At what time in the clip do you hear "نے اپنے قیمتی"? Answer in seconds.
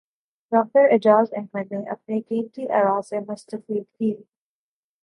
1.71-2.63